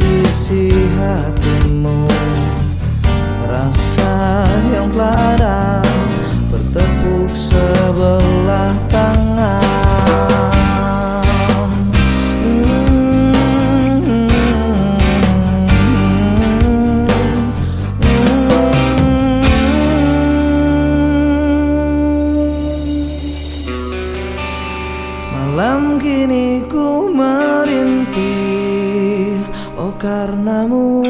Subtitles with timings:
[0.00, 2.08] isi hatimu.
[3.44, 5.84] Rasa yang telah
[6.50, 9.62] bertepuk sebelah tangan.
[25.54, 27.06] Malam kini ku
[30.24, 31.04] karenamu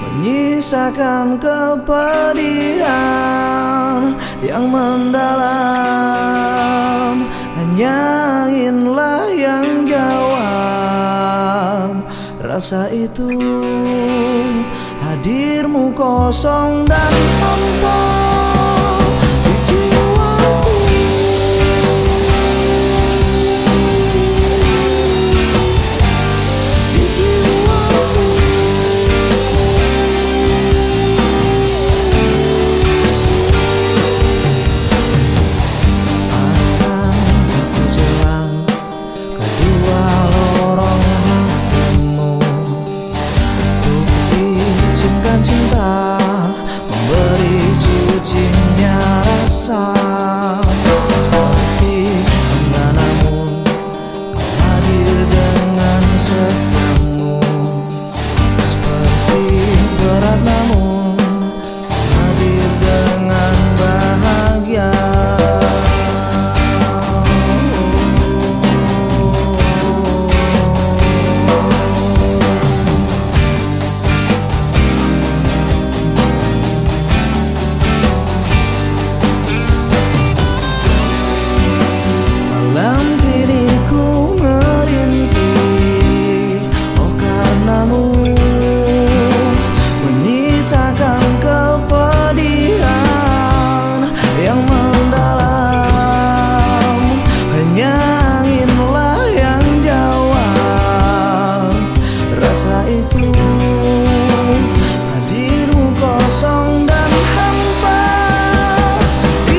[0.00, 2.80] Menyisakan kepedihan
[4.40, 5.84] Yang mendalam.
[7.60, 8.00] Hanya
[8.48, 10.40] inginlah yang jawab
[12.40, 13.28] Rasa itu
[15.04, 17.12] Hadirmu kosong dan
[17.44, 17.83] hampa